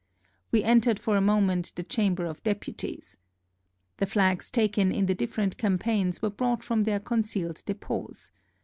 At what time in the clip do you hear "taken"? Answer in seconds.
4.49-4.91